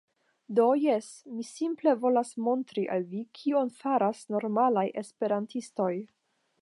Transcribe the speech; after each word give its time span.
Do, 0.59 0.63
jes 0.83 1.09
mi 1.33 1.43
simple 1.49 1.93
volas 2.05 2.31
montri 2.47 2.85
al 2.95 3.05
vi 3.11 3.21
kion 3.41 3.69
faras 3.83 4.25
normalaj 4.37 4.89
esperantistoj 5.03 5.93